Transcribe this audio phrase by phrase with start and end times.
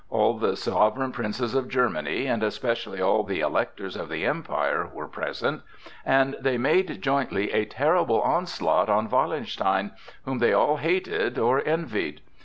[0.09, 5.07] All the sovereign princes of Germany, and especially all the Electors of the Empire were
[5.07, 5.61] present,
[6.03, 9.91] and they made jointly a terrible onslaught on Wallenstein,
[10.25, 12.21] whom they all hated or envied.